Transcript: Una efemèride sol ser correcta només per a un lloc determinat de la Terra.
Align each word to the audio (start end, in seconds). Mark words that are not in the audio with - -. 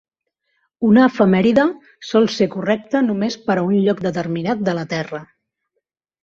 Una 0.87 1.01
efemèride 1.09 1.65
sol 2.11 2.25
ser 2.37 2.47
correcta 2.55 3.03
només 3.11 3.37
per 3.51 3.59
a 3.59 3.67
un 3.67 3.77
lloc 3.89 4.01
determinat 4.09 4.65
de 4.71 4.75
la 4.81 4.87
Terra. 4.97 5.23